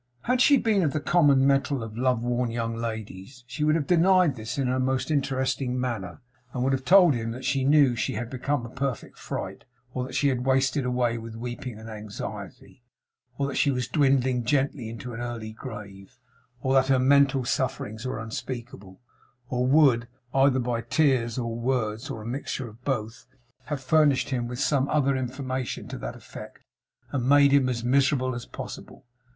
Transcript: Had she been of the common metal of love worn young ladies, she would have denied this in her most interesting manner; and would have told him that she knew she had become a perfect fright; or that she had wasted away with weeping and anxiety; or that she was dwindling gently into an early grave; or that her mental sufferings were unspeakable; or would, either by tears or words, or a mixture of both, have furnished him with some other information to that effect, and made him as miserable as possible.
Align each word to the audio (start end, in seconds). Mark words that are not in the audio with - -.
Had 0.21 0.41
she 0.41 0.57
been 0.57 0.81
of 0.81 0.93
the 0.93 0.99
common 0.99 1.45
metal 1.45 1.83
of 1.83 1.95
love 1.95 2.23
worn 2.23 2.49
young 2.49 2.75
ladies, 2.75 3.43
she 3.45 3.63
would 3.63 3.75
have 3.75 3.85
denied 3.85 4.35
this 4.35 4.57
in 4.57 4.65
her 4.65 4.79
most 4.79 5.11
interesting 5.11 5.79
manner; 5.79 6.21
and 6.51 6.63
would 6.63 6.73
have 6.73 6.83
told 6.83 7.13
him 7.13 7.29
that 7.33 7.45
she 7.45 7.63
knew 7.63 7.95
she 7.95 8.13
had 8.13 8.27
become 8.27 8.65
a 8.65 8.69
perfect 8.69 9.19
fright; 9.19 9.63
or 9.93 10.03
that 10.03 10.15
she 10.15 10.29
had 10.29 10.43
wasted 10.43 10.85
away 10.87 11.19
with 11.19 11.35
weeping 11.35 11.77
and 11.77 11.87
anxiety; 11.87 12.81
or 13.37 13.45
that 13.45 13.57
she 13.57 13.69
was 13.69 13.87
dwindling 13.87 14.43
gently 14.43 14.89
into 14.89 15.13
an 15.13 15.19
early 15.19 15.51
grave; 15.53 16.17
or 16.61 16.73
that 16.73 16.87
her 16.87 16.97
mental 16.97 17.45
sufferings 17.45 18.03
were 18.03 18.17
unspeakable; 18.17 18.99
or 19.49 19.67
would, 19.67 20.07
either 20.33 20.57
by 20.59 20.81
tears 20.81 21.37
or 21.37 21.55
words, 21.55 22.09
or 22.09 22.23
a 22.23 22.25
mixture 22.25 22.67
of 22.67 22.83
both, 22.83 23.27
have 23.65 23.79
furnished 23.79 24.31
him 24.31 24.47
with 24.47 24.57
some 24.59 24.89
other 24.89 25.15
information 25.15 25.87
to 25.87 25.99
that 25.99 26.15
effect, 26.15 26.63
and 27.11 27.29
made 27.29 27.51
him 27.51 27.69
as 27.69 27.83
miserable 27.83 28.33
as 28.33 28.47
possible. 28.47 29.05